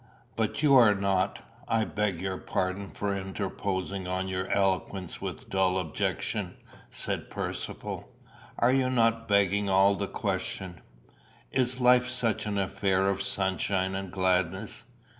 "But 0.35 0.63
are 0.63 0.67
you 0.89 0.95
not 0.95 1.45
I 1.67 1.85
beg 1.85 2.21
your 2.21 2.39
pardon 2.39 2.89
for 2.89 3.15
interposing 3.15 4.07
on 4.07 4.27
your 4.27 4.49
eloquence 4.49 5.21
with 5.21 5.47
dull 5.47 5.77
objection," 5.77 6.55
said 6.89 7.29
Percivale 7.29 8.09
"are 8.57 8.73
you 8.73 8.89
not 8.89 9.27
begging 9.27 9.69
all 9.69 9.93
the 9.93 10.07
question? 10.07 10.81
Is 11.51 11.79
life 11.79 12.09
such 12.09 12.47
an 12.47 12.57
affair 12.57 13.07
of 13.09 13.21
sunshine 13.21 13.93
and 13.93 14.11
gladness?" 14.11 14.85